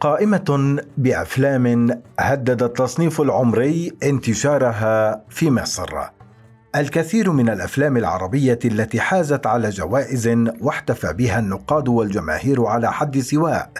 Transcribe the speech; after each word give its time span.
قائمة 0.00 0.78
بأفلام 0.98 1.88
هدد 2.18 2.62
التصنيف 2.62 3.20
العمري 3.20 3.92
انتشارها 4.02 5.22
في 5.28 5.50
مصر. 5.50 5.88
الكثير 6.76 7.30
من 7.30 7.48
الأفلام 7.48 7.96
العربية 7.96 8.58
التي 8.64 9.00
حازت 9.00 9.46
على 9.46 9.70
جوائز 9.70 10.28
واحتفى 10.60 11.12
بها 11.12 11.38
النقاد 11.38 11.88
والجماهير 11.88 12.66
على 12.66 12.92
حد 12.92 13.18
سواء 13.18 13.70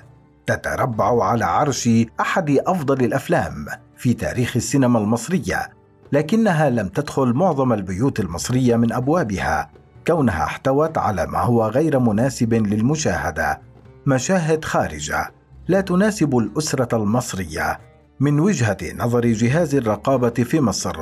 تتربع 0.47 1.25
على 1.25 1.45
عرش 1.45 1.89
أحد 2.21 2.51
أفضل 2.67 3.05
الأفلام 3.05 3.67
في 3.97 4.15
تاريخ 4.15 4.57
السينما 4.57 4.99
المصرية، 4.99 5.69
لكنها 6.13 6.71
لم 6.71 6.89
تدخل 6.89 7.33
معظم 7.33 7.73
البيوت 7.73 8.21
المصرية 8.21 8.77
من 8.77 8.93
أبوابها، 8.93 9.71
كونها 10.07 10.45
احتوت 10.45 10.99
على 10.99 11.27
ما 11.27 11.39
هو 11.39 11.67
غير 11.67 11.99
مناسب 11.99 12.55
للمشاهدة، 12.55 13.61
مشاهد 14.07 14.65
خارجة 14.65 15.40
لا 15.71 15.81
تناسب 15.81 16.39
الأسرة 16.39 16.97
المصرية. 16.97 17.81
من 18.21 18.41
وجهة 18.41 18.77
نظر 18.97 19.27
جهاز 19.27 19.75
الرقابة 19.75 20.31
في 20.31 20.61
مصر 20.61 20.97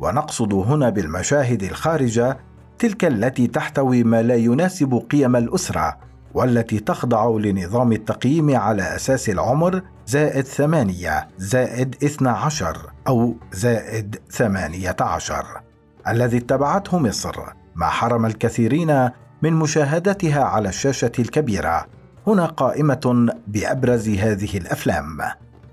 ونقصد 0.00 0.54
هنا 0.54 0.90
بالمشاهد 0.90 1.62
الخارجة 1.62 2.38
تلك 2.78 3.04
التي 3.04 3.46
تحتوي 3.46 4.04
ما 4.04 4.22
لا 4.22 4.34
يناسب 4.34 4.94
قيم 5.10 5.36
الأسرة 5.36 5.96
والتي 6.34 6.78
تخضع 6.78 7.28
لنظام 7.28 7.92
التقييم 7.92 8.56
على 8.56 8.96
أساس 8.96 9.28
العمر 9.28 9.82
زائد 10.06 10.44
ثمانية 10.44 11.28
زائد 11.38 11.96
اثنى 12.04 12.28
عشر 12.28 12.92
أو 13.08 13.34
زائد 13.52 14.16
ثمانية 14.30 14.96
عشر. 15.00 15.44
الذي 16.08 16.36
اتبعته 16.36 16.98
مصر 16.98 17.36
ما 17.74 17.86
حرم 17.86 18.26
الكثيرين 18.26 19.10
من 19.42 19.52
مشاهدتها 19.52 20.44
على 20.44 20.68
الشاشة 20.68 21.12
الكبيرة. 21.18 21.86
هنا 22.26 22.46
قائمة 22.46 23.34
بأبرز 23.46 24.08
هذه 24.08 24.56
الأفلام. 24.58 25.18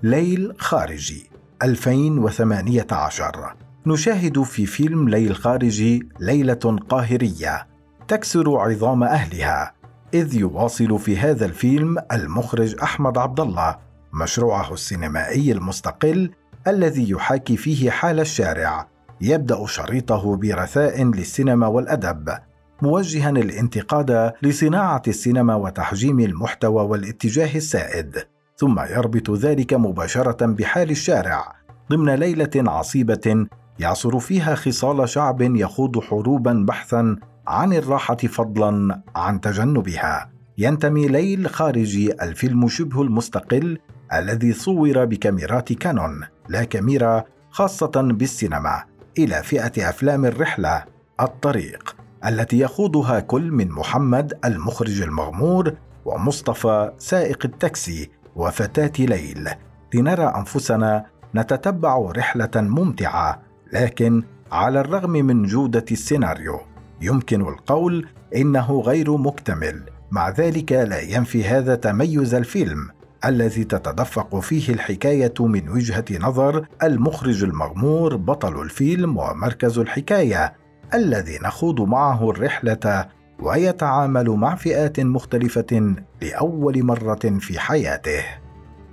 ليل 0.02 0.54
خارجي 0.58 1.30
2018 1.62 3.54
نشاهد 3.86 4.42
في 4.42 4.66
فيلم 4.66 5.08
ليل 5.08 5.36
خارجي 5.36 6.08
ليلة 6.20 6.78
قاهرية 6.88 7.66
تكسر 8.08 8.56
عظام 8.56 9.02
أهلها 9.02 9.72
إذ 10.14 10.34
يواصل 10.34 10.98
في 10.98 11.16
هذا 11.18 11.46
الفيلم 11.46 11.98
المخرج 12.12 12.76
أحمد 12.82 13.18
عبد 13.18 13.40
الله 13.40 13.76
مشروعه 14.12 14.72
السينمائي 14.72 15.52
المستقل 15.52 16.30
الذي 16.66 17.10
يحاكي 17.10 17.56
فيه 17.56 17.90
حال 17.90 18.20
الشارع 18.20 18.88
يبدأ 19.20 19.66
شريطه 19.66 20.36
برثاء 20.36 21.02
للسينما 21.02 21.66
والأدب. 21.66 22.38
موجها 22.82 23.30
الانتقاد 23.30 24.32
لصناعة 24.42 25.02
السينما 25.08 25.54
وتحجيم 25.54 26.20
المحتوى 26.20 26.82
والاتجاه 26.84 27.56
السائد 27.56 28.26
ثم 28.56 28.80
يربط 28.80 29.30
ذلك 29.30 29.74
مباشرة 29.74 30.46
بحال 30.46 30.90
الشارع 30.90 31.52
ضمن 31.90 32.14
ليلة 32.14 32.50
عصيبة 32.56 33.46
يعصر 33.78 34.18
فيها 34.18 34.54
خصال 34.54 35.08
شعب 35.08 35.40
يخوض 35.40 36.00
حروبا 36.00 36.64
بحثا 36.68 37.16
عن 37.46 37.72
الراحة 37.72 38.16
فضلا 38.16 39.02
عن 39.16 39.40
تجنبها. 39.40 40.30
ينتمي 40.58 41.08
ليل 41.08 41.50
خارجي 41.50 42.12
الفيلم 42.22 42.68
شبه 42.68 43.02
المستقل 43.02 43.78
الذي 44.12 44.52
صور 44.52 45.04
بكاميرات 45.04 45.72
كانون 45.72 46.20
لا 46.48 46.64
كاميرا 46.64 47.24
خاصة 47.50 47.92
بالسينما 47.94 48.84
إلى 49.18 49.42
فئة 49.42 49.88
أفلام 49.88 50.24
الرحلة 50.24 50.84
الطريق. 51.20 52.01
التي 52.26 52.58
يخوضها 52.58 53.20
كل 53.20 53.50
من 53.50 53.68
محمد 53.68 54.32
المخرج 54.44 55.02
المغمور 55.02 55.72
ومصطفى 56.04 56.92
سائق 56.98 57.38
التاكسي 57.44 58.10
وفتاة 58.36 58.92
ليل. 58.98 59.48
لنرى 59.94 60.32
أنفسنا 60.36 61.04
نتتبع 61.34 61.98
رحلة 61.98 62.50
ممتعة 62.56 63.42
لكن 63.72 64.22
على 64.52 64.80
الرغم 64.80 65.10
من 65.10 65.42
جودة 65.42 65.84
السيناريو 65.90 66.60
يمكن 67.00 67.40
القول 67.40 68.08
إنه 68.36 68.80
غير 68.80 69.16
مكتمل. 69.16 69.82
مع 70.10 70.28
ذلك 70.28 70.72
لا 70.72 71.00
ينفي 71.00 71.44
هذا 71.44 71.74
تميز 71.74 72.34
الفيلم 72.34 72.90
الذي 73.24 73.64
تتدفق 73.64 74.40
فيه 74.40 74.72
الحكاية 74.72 75.34
من 75.40 75.68
وجهة 75.68 76.04
نظر 76.20 76.66
المخرج 76.82 77.44
المغمور 77.44 78.16
بطل 78.16 78.62
الفيلم 78.62 79.16
ومركز 79.16 79.78
الحكاية. 79.78 80.61
الذي 80.94 81.38
نخوض 81.42 81.80
معه 81.80 82.30
الرحلة 82.30 83.08
ويتعامل 83.40 84.30
مع 84.30 84.54
فئات 84.54 85.00
مختلفة 85.00 85.94
لأول 86.22 86.82
مرة 86.82 87.38
في 87.40 87.58
حياته. 87.58 88.24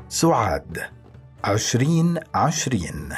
سعاد 0.10 0.78
عشرين 1.44 2.20
عشرين. 2.34 3.10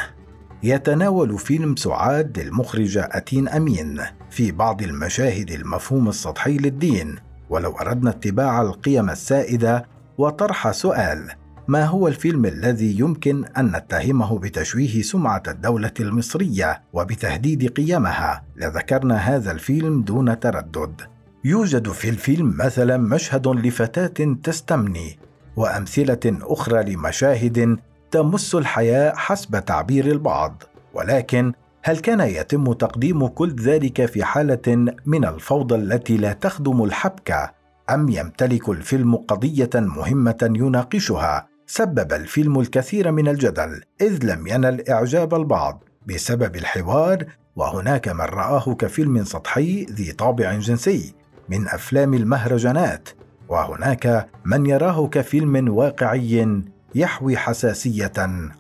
يتناول 0.63 1.37
فيلم 1.37 1.75
سعاد 1.75 2.39
للمخرجة 2.39 3.09
أتين 3.11 3.49
أمين 3.49 4.01
في 4.29 4.51
بعض 4.51 4.81
المشاهد 4.81 5.51
المفهوم 5.51 6.09
السطحي 6.09 6.57
للدين 6.57 7.15
ولو 7.49 7.71
أردنا 7.71 8.09
اتباع 8.09 8.61
القيم 8.61 9.09
السائدة 9.09 9.85
وطرح 10.17 10.71
سؤال 10.71 11.31
ما 11.71 11.85
هو 11.85 12.07
الفيلم 12.07 12.45
الذي 12.45 12.99
يمكن 12.99 13.45
أن 13.45 13.65
نتهمه 13.65 14.39
بتشويه 14.39 15.01
سمعة 15.01 15.43
الدولة 15.47 15.91
المصرية 15.99 16.81
وبتهديد 16.93 17.69
قيمها؟ 17.69 18.43
لذكرنا 18.55 19.15
هذا 19.15 19.51
الفيلم 19.51 20.01
دون 20.01 20.39
تردد. 20.39 21.01
يوجد 21.43 21.89
في 21.89 22.09
الفيلم 22.09 22.57
مثلا 22.57 22.97
مشهد 22.97 23.47
لفتاة 23.47 24.35
تستمني 24.43 25.19
وأمثلة 25.55 26.19
أخرى 26.25 26.93
لمشاهد 26.93 27.77
تمس 28.11 28.55
الحياة 28.55 29.13
حسب 29.15 29.65
تعبير 29.65 30.05
البعض. 30.05 30.63
ولكن 30.93 31.53
هل 31.83 31.97
كان 31.97 32.19
يتم 32.19 32.73
تقديم 32.73 33.27
كل 33.27 33.55
ذلك 33.55 34.05
في 34.05 34.23
حالة 34.23 34.95
من 35.05 35.25
الفوضى 35.25 35.75
التي 35.75 36.17
لا 36.17 36.33
تخدم 36.33 36.83
الحبكة؟ 36.83 37.51
أم 37.89 38.09
يمتلك 38.09 38.69
الفيلم 38.69 39.15
قضية 39.15 39.69
مهمة 39.75 40.53
يناقشها؟ 40.55 41.50
سبب 41.73 42.13
الفيلم 42.13 42.59
الكثير 42.59 43.11
من 43.11 43.27
الجدل 43.27 43.81
إذ 44.01 44.23
لم 44.23 44.47
ينل 44.47 44.89
إعجاب 44.89 45.33
البعض 45.33 45.83
بسبب 46.07 46.55
الحوار 46.55 47.25
وهناك 47.55 48.07
من 48.07 48.21
رآه 48.21 48.73
كفيلم 48.73 49.23
سطحي 49.23 49.85
ذي 49.85 50.11
طابع 50.11 50.53
جنسي 50.53 51.13
من 51.49 51.67
أفلام 51.67 52.13
المهرجانات 52.13 53.09
وهناك 53.49 54.29
من 54.45 54.65
يراه 54.65 55.07
كفيلم 55.07 55.77
واقعي 55.77 56.61
يحوي 56.95 57.37
حساسية 57.37 58.13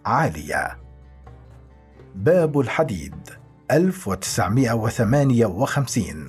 عالية. 0.05 0.77
باب 2.15 2.59
الحديد 2.59 3.15
1958 3.71 6.25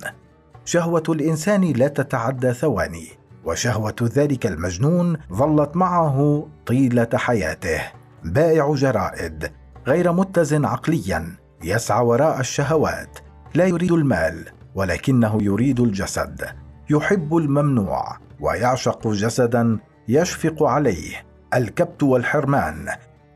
شهوة 0.65 1.03
الإنسان 1.09 1.63
لا 1.63 1.87
تتعدى 1.87 2.53
ثواني. 2.53 3.22
وشهوة 3.45 3.95
ذلك 4.01 4.45
المجنون 4.45 5.17
ظلت 5.33 5.75
معه 5.75 6.47
طيلة 6.65 7.09
حياته. 7.13 7.81
بائع 8.23 8.73
جرائد. 8.73 9.51
غير 9.87 10.11
متزن 10.11 10.65
عقليا. 10.65 11.35
يسعى 11.63 12.05
وراء 12.05 12.39
الشهوات. 12.39 13.19
لا 13.55 13.65
يريد 13.65 13.91
المال 13.91 14.45
ولكنه 14.75 15.37
يريد 15.41 15.79
الجسد. 15.79 16.45
يحب 16.89 17.37
الممنوع 17.37 18.17
ويعشق 18.39 19.07
جسدا 19.07 19.79
يشفق 20.07 20.63
عليه. 20.63 21.15
الكبت 21.53 22.03
والحرمان. 22.03 22.89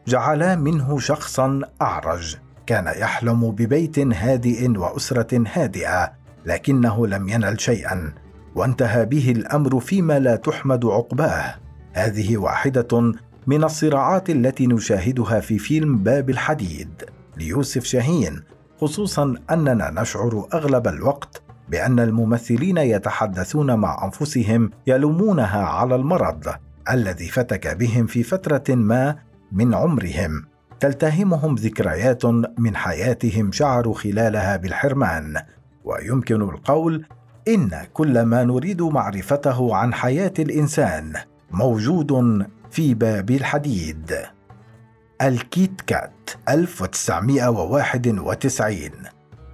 جعلا 0.08 0.56
منه 0.56 1.00
شخصا 1.00 1.62
أعرج. 1.82 2.38
كان 2.66 2.88
يحلم 2.88 3.52
ببيت 3.52 4.00
هادئ 4.00 4.78
وأسرة 4.78 5.44
هادئة 5.54 6.12
لكنه 6.46 7.08
لم 7.08 7.30
ينل 7.30 7.60
شيئا. 7.60 8.14
وانتهى 8.58 9.06
به 9.06 9.32
الأمر 9.32 9.80
فيما 9.80 10.20
لا 10.20 10.36
تحمد 10.36 10.86
عقباه. 10.86 11.56
هذه 11.94 12.38
واحدة 12.38 13.14
من 13.48 13.64
الصراعات 13.64 14.30
التي 14.30 14.68
نشاهدها 14.68 15.40
في 15.40 15.60
فيلم 15.60 15.98
باب 15.98 16.30
الحديد 16.30 17.04
ليوسف 17.38 17.84
شاهين 17.84 18.44
خصوصا 18.82 19.36
أننا 19.52 20.02
نشعر 20.02 20.48
أغلب 20.54 20.88
الوقت 20.88 21.42
بأن 21.70 22.00
الممثلين 22.00 22.78
يتحدثون 22.78 23.76
مع 23.76 24.06
أنفسهم 24.06 24.72
يلومونها 24.88 25.64
على 25.64 25.96
المرض 25.96 26.48
الذي 26.92 27.28
فتك 27.28 27.78
بهم 27.78 28.06
في 28.06 28.24
فترة 28.24 28.76
ما 28.76 29.16
من 29.52 29.74
عمرهم. 29.74 30.46
تلتهمهم 30.80 31.56
ذكريات 31.56 32.26
من 32.58 32.76
حياتهم 32.76 33.52
شعروا 33.52 33.94
خلالها 33.94 34.58
بالحرمان 34.58 35.36
ويمكن 35.84 36.42
القول 36.42 37.06
إن 37.48 37.86
كل 37.94 38.22
ما 38.22 38.44
نريد 38.44 38.82
معرفته 38.82 39.76
عن 39.76 39.94
حياة 39.94 40.34
الإنسان 40.40 41.14
موجود 41.52 42.44
في 42.72 42.94
باب 42.94 43.32
الحديد. 43.32 44.16
الكيت 45.22 45.82
كات 45.82 46.30
1991 46.50 48.78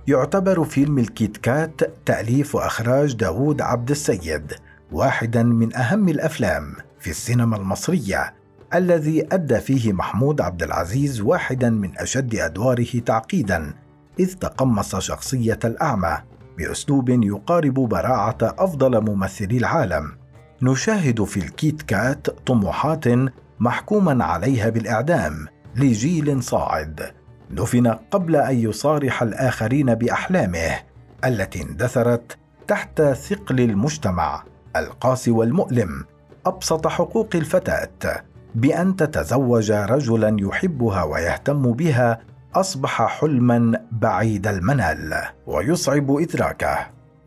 يعتبر 0.07 0.63
فيلم 0.63 0.99
الكيت 0.99 1.37
كات 1.37 1.81
تأليف 2.05 2.55
وإخراج 2.55 3.15
داوود 3.15 3.61
عبد 3.61 3.89
السيد 3.89 4.53
واحدا 4.91 5.43
من 5.43 5.75
أهم 5.75 6.09
الأفلام 6.09 6.75
في 6.99 7.09
السينما 7.09 7.57
المصرية 7.57 8.33
الذي 8.73 9.27
أدى 9.31 9.59
فيه 9.59 9.93
محمود 9.93 10.41
عبد 10.41 10.63
العزيز 10.63 11.21
واحدا 11.21 11.69
من 11.69 11.97
أشد 11.97 12.35
أدواره 12.35 12.99
تعقيدا 13.05 13.73
إذ 14.19 14.33
تقمص 14.33 14.95
شخصية 14.95 15.59
الأعمى 15.65 16.17
بأسلوب 16.57 17.09
يقارب 17.09 17.73
براعة 17.73 18.37
أفضل 18.41 19.01
ممثلي 19.01 19.57
العالم. 19.57 20.11
نشاهد 20.61 21.23
في 21.23 21.37
الكيت 21.37 21.81
كات 21.81 22.29
طموحات 22.29 23.05
محكوما 23.59 24.23
عليها 24.25 24.69
بالإعدام 24.69 25.47
لجيل 25.75 26.43
صاعد. 26.43 27.11
دفن 27.51 27.87
قبل 27.87 28.35
أن 28.35 28.55
يصارح 28.55 29.23
الآخرين 29.23 29.95
بأحلامه 29.95 30.79
التي 31.25 31.61
اندثرت 31.61 32.37
تحت 32.67 33.01
ثقل 33.01 33.59
المجتمع 33.59 34.43
القاسي 34.75 35.31
والمؤلم 35.31 36.05
أبسط 36.45 36.87
حقوق 36.87 37.29
الفتاة 37.35 38.23
بأن 38.55 38.95
تتزوج 38.95 39.71
رجلا 39.71 40.37
يحبها 40.39 41.03
ويهتم 41.03 41.71
بها 41.71 42.19
أصبح 42.55 43.19
حلما 43.19 43.81
بعيد 43.91 44.47
المنال 44.47 45.21
ويصعب 45.47 46.17
إدراكه. 46.17 46.77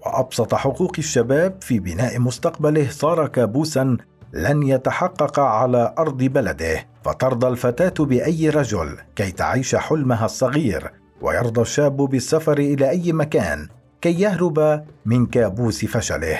وأبسط 0.06 0.54
حقوق 0.54 0.92
الشباب 0.98 1.56
في 1.60 1.78
بناء 1.78 2.18
مستقبله 2.18 2.88
صار 2.90 3.26
كابوسا 3.26 3.96
لن 4.32 4.62
يتحقق 4.62 5.40
على 5.40 5.94
أرض 5.98 6.16
بلده. 6.16 6.86
فترضى 7.04 7.48
الفتاة 7.48 8.04
بأي 8.04 8.50
رجل 8.50 8.96
كي 9.16 9.30
تعيش 9.30 9.76
حلمها 9.76 10.24
الصغير 10.24 10.90
ويرضى 11.20 11.60
الشاب 11.60 11.96
بالسفر 11.96 12.58
إلى 12.58 12.90
أي 12.90 13.12
مكان 13.12 13.68
كي 14.00 14.20
يهرب 14.20 14.84
من 15.06 15.26
كابوس 15.26 15.84
فشله. 15.84 16.38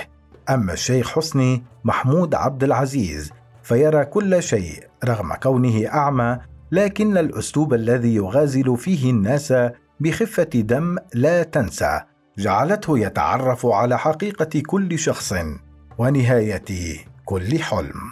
أما 0.49 0.73
الشيخ 0.73 1.11
حسني 1.11 1.63
محمود 1.83 2.35
عبد 2.35 2.63
العزيز 2.63 3.31
فيرى 3.63 4.05
كل 4.05 4.43
شيء 4.43 4.83
رغم 5.05 5.33
كونه 5.33 5.87
أعمى 5.87 6.39
لكن 6.71 7.17
الأسلوب 7.17 7.73
الذي 7.73 8.15
يغازل 8.15 8.77
فيه 8.77 9.11
الناس 9.11 9.53
بخفة 9.99 10.43
دم 10.43 10.97
لا 11.13 11.43
تنسى 11.43 12.01
جعلته 12.37 12.99
يتعرف 12.99 13.65
على 13.65 13.99
حقيقة 13.99 14.61
كل 14.65 14.99
شخص 14.99 15.33
ونهاية 15.97 16.97
كل 17.25 17.59
حلم. 17.59 18.11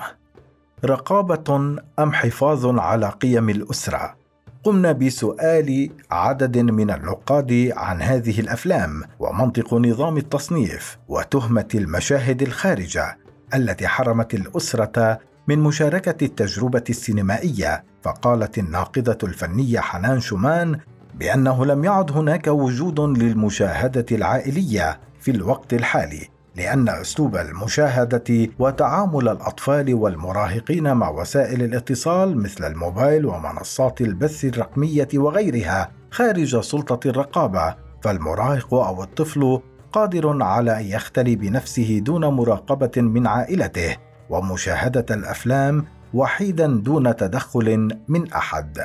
رقابة 0.85 1.77
أم 1.99 2.13
حفاظ 2.13 2.79
على 2.79 3.09
قيم 3.09 3.49
الأسرة؟ 3.49 4.15
قمنا 4.63 4.91
بسؤال 4.91 5.89
عدد 6.11 6.57
من 6.57 6.91
النقاد 6.91 7.71
عن 7.75 8.01
هذه 8.01 8.39
الأفلام 8.39 9.03
ومنطق 9.19 9.73
نظام 9.73 10.17
التصنيف 10.17 10.97
وتهمة 11.07 11.67
المشاهد 11.75 12.41
الخارجة 12.41 13.17
التي 13.53 13.87
حرمت 13.87 14.33
الأسرة 14.33 15.19
من 15.47 15.59
مشاركة 15.59 16.25
التجربة 16.25 16.83
السينمائية 16.89 17.83
فقالت 18.03 18.57
الناقدة 18.57 19.17
الفنية 19.23 19.79
حنان 19.79 20.19
شومان 20.19 20.79
بأنه 21.15 21.65
لم 21.65 21.83
يعد 21.83 22.11
هناك 22.11 22.47
وجود 22.47 22.99
للمشاهدة 22.99 24.05
العائلية 24.11 24.99
في 25.19 25.31
الوقت 25.31 25.73
الحالي 25.73 26.27
لأن 26.55 26.89
أسلوب 26.89 27.35
المشاهدة 27.35 28.49
وتعامل 28.59 29.29
الأطفال 29.29 29.93
والمراهقين 29.93 30.93
مع 30.93 31.09
وسائل 31.09 31.63
الاتصال 31.63 32.37
مثل 32.37 32.63
الموبايل 32.63 33.25
ومنصات 33.25 34.01
البث 34.01 34.45
الرقمية 34.45 35.07
وغيرها 35.13 35.91
خارج 36.11 36.59
سلطة 36.59 37.09
الرقابة 37.09 37.75
فالمراهق 38.03 38.73
أو 38.73 39.03
الطفل 39.03 39.61
قادر 39.91 40.43
على 40.43 40.79
أن 40.79 40.85
يختلي 40.85 41.35
بنفسه 41.35 41.99
دون 41.99 42.25
مراقبة 42.25 43.01
من 43.01 43.27
عائلته. 43.27 43.97
ومشاهدة 44.29 45.05
الأفلام 45.15 45.85
وحيدا 46.13 46.67
دون 46.67 47.15
تدخل 47.15 47.97
من 48.07 48.31
أحد. 48.33 48.77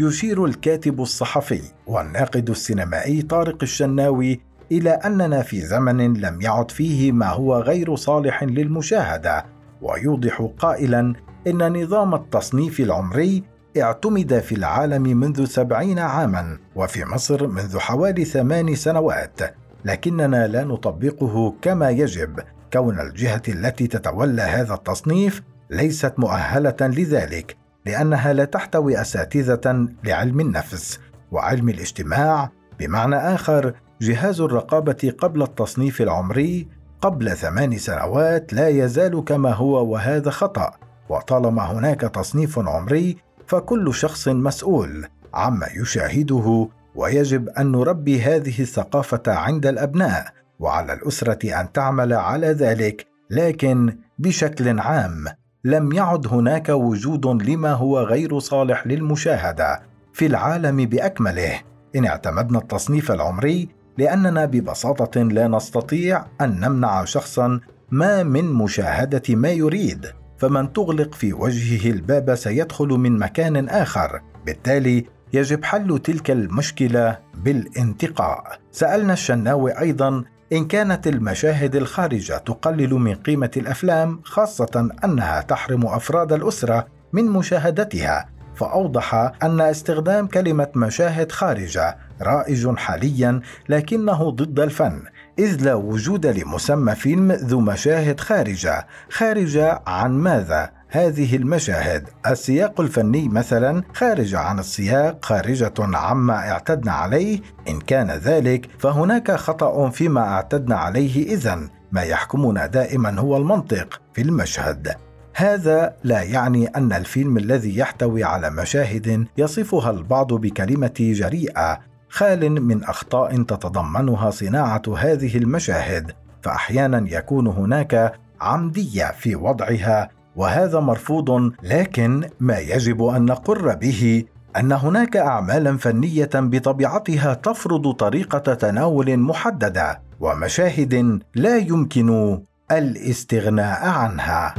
يشير 0.00 0.44
الكاتب 0.44 1.00
الصحفي 1.00 1.62
والناقد 1.86 2.50
السينمائي 2.50 3.22
طارق 3.22 3.58
الشناوي 3.62 4.40
إلى 4.72 4.90
أننا 4.90 5.42
في 5.42 5.60
زمن 5.60 6.20
لم 6.20 6.40
يعد 6.40 6.70
فيه 6.70 7.12
ما 7.12 7.28
هو 7.28 7.58
غير 7.58 7.96
صالح 7.96 8.42
للمشاهدة 8.42 9.44
ويوضح 9.82 10.48
قائلا 10.58 11.14
إن 11.46 11.82
نظام 11.82 12.14
التصنيف 12.14 12.80
العمري 12.80 13.42
اعتمد 13.82 14.38
في 14.38 14.54
العالم 14.54 15.02
منذ 15.02 15.44
سبعين 15.44 15.98
عاما 15.98 16.58
وفي 16.76 17.04
مصر 17.04 17.46
منذ 17.46 17.78
حوالي 17.78 18.24
ثمان 18.24 18.74
سنوات 18.74 19.40
لكننا 19.84 20.46
لا 20.46 20.64
نطبقه 20.64 21.54
كما 21.62 21.90
يجب. 21.90 22.40
كون 22.76 23.00
الجهة 23.00 23.42
التي 23.48 23.86
تتولى 23.86 24.42
هذا 24.42 24.74
التصنيف 24.74 25.42
ليست 25.70 26.12
مؤهلة 26.18 26.76
لذلك 26.80 27.56
لأنها 27.86 28.32
لا 28.32 28.44
تحتوي 28.44 29.00
أساتذة 29.00 29.88
لعلم 30.04 30.40
النفس 30.40 31.00
وعلم 31.32 31.68
الاجتماع. 31.68 32.50
بمعنى 32.78 33.16
آخر 33.16 33.74
جهاز 34.00 34.40
الرقابة 34.40 35.14
قبل 35.18 35.42
التصنيف 35.42 36.02
العمري 36.02 36.68
قبل 37.00 37.36
ثمان 37.36 37.78
سنوات 37.78 38.52
لا 38.52 38.68
يزال 38.68 39.24
كما 39.24 39.52
هو 39.52 39.86
وهذا 39.86 40.30
خطأ. 40.30 40.70
وطالما 41.08 41.72
هناك 41.72 42.00
تصنيف 42.00 42.58
عمري 42.58 43.16
فكل 43.46 43.94
شخص 43.94 44.28
مسؤول 44.28 45.06
عما 45.34 45.66
يشاهده 45.76 46.68
ويجب 46.94 47.48
أن 47.48 47.72
نربي 47.72 48.22
هذه 48.22 48.60
الثقافة 48.60 49.22
عند 49.26 49.66
الأبناء. 49.66 50.36
وعلى 50.58 50.92
الأسرة 50.92 51.60
أن 51.60 51.72
تعمل 51.72 52.12
على 52.12 52.46
ذلك 52.46 53.06
لكن 53.30 53.98
بشكل 54.18 54.80
عام 54.80 55.24
لم 55.64 55.92
يعد 55.92 56.26
هناك 56.26 56.68
وجود 56.68 57.26
لما 57.26 57.72
هو 57.72 58.00
غير 58.00 58.38
صالح 58.38 58.86
للمشاهدة 58.86 59.82
في 60.12 60.26
العالم 60.26 60.76
بأكمله. 60.76 61.60
إن 61.96 62.06
اعتمدنا 62.06 62.58
التصنيف 62.58 63.12
العمري 63.12 63.68
لأننا 63.98 64.44
ببساطة 64.44 65.22
لا 65.22 65.48
نستطيع 65.48 66.24
أن 66.40 66.60
نمنع 66.60 67.04
شخصا 67.04 67.60
ما 67.90 68.22
من 68.22 68.52
مشاهدة 68.52 69.22
ما 69.34 69.50
يريد 69.50 70.06
فمن 70.38 70.72
تغلق 70.72 71.14
في 71.14 71.32
وجهه 71.32 71.90
الباب 71.90 72.34
سيدخل 72.34 72.88
من 72.88 73.18
مكان 73.18 73.68
آخر. 73.68 74.20
بالتالي 74.46 75.04
يجب 75.32 75.64
حل 75.64 75.98
تلك 75.98 76.30
المشكلة 76.30 77.18
بالانتقاء. 77.34 78.58
سألنا 78.72 79.12
الشناوي 79.12 79.78
أيضا 79.78 80.24
إن 80.52 80.64
كانت 80.64 81.06
المشاهد 81.06 81.76
الخارجة 81.76 82.36
تقلل 82.36 82.94
من 82.94 83.14
قيمة 83.14 83.50
الأفلام 83.56 84.20
خاصة 84.24 84.90
أنها 85.04 85.40
تحرم 85.40 85.86
أفراد 85.86 86.32
الأسرة 86.32 86.86
من 87.12 87.24
مشاهدتها 87.24 88.28
فأوضح 88.54 89.14
أن 89.42 89.60
استخدام 89.60 90.26
كلمة 90.26 90.68
مشاهد 90.74 91.32
خارجة 91.32 91.98
رائج 92.22 92.76
حاليا 92.76 93.40
لكنه 93.68 94.30
ضد 94.30 94.60
الفن 94.60 95.02
إذ 95.38 95.64
لا 95.64 95.74
وجود 95.74 96.26
لمسمى 96.26 96.94
فيلم 96.94 97.32
ذو 97.32 97.60
مشاهد 97.60 98.20
خارجة 98.20 98.86
خارجة 99.10 99.82
عن 99.86 100.12
ماذا؟ 100.12 100.75
هذه 100.88 101.36
المشاهد. 101.36 102.08
السياق 102.26 102.80
الفني 102.80 103.28
مثلا 103.28 103.82
خارج 103.94 104.34
عن 104.34 104.58
السياق 104.58 105.24
خارجة 105.24 105.74
عما 105.78 106.34
اعتدنا 106.34 106.92
عليه. 106.92 107.40
إن 107.68 107.80
كان 107.80 108.10
ذلك 108.10 108.68
فهناك 108.78 109.30
خطأ 109.30 109.90
فيما 109.90 110.20
اعتدنا 110.20 110.76
عليه. 110.76 111.34
إذا 111.34 111.60
ما 111.92 112.02
يحكمنا 112.02 112.66
دائما 112.66 113.20
هو 113.20 113.36
المنطق 113.36 114.00
في 114.14 114.22
المشهد. 114.22 114.94
هذا 115.34 115.96
لا 116.04 116.22
يعني 116.22 116.66
أن 116.66 116.92
الفيلم 116.92 117.36
الذي 117.36 117.78
يحتوي 117.78 118.24
على 118.24 118.50
مشاهد 118.50 119.26
يصفها 119.36 119.90
البعض 119.90 120.32
بكلمة 120.32 120.94
جريئة. 120.98 121.78
خال 122.08 122.62
من 122.62 122.84
أخطاء 122.84 123.42
تتضمنها 123.42 124.30
صناعة 124.30 124.82
هذه 124.98 125.36
المشاهد 125.36 126.12
فاحيانا 126.42 127.04
يكون 127.08 127.46
هناك 127.46 128.12
عمدية 128.40 129.12
في 129.18 129.36
وضعها 129.36 130.15
وهذا 130.36 130.80
مرفوض 130.80 131.52
لكن 131.62 132.28
ما 132.40 132.58
يجب 132.58 133.04
أن 133.04 133.24
نقر 133.24 133.74
به 133.74 134.24
أن 134.56 134.72
هناك 134.72 135.16
اعمالا 135.16 135.76
فنية 135.76 136.30
بطبيعتها 136.34 137.34
تفرض 137.34 137.92
طريقة 137.92 138.54
تناول 138.54 139.16
محددة 139.16 140.00
ومشاهد 140.20 141.22
لا 141.34 141.56
يمكن 141.56 142.38
الاستغناء 142.72 143.88
عنها. 143.88 144.54